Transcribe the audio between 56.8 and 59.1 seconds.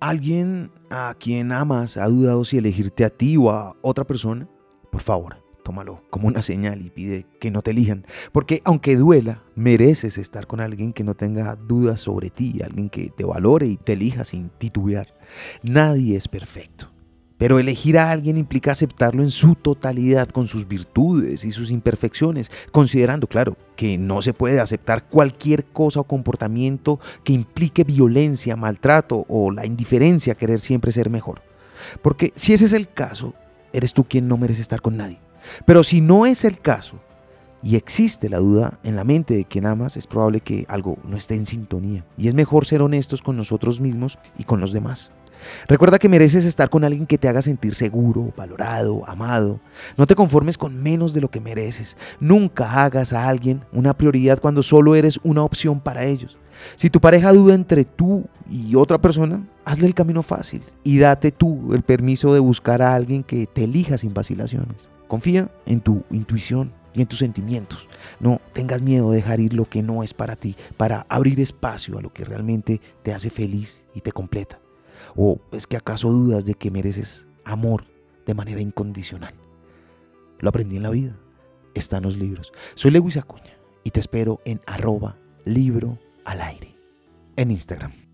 tu pareja duda entre tú y otra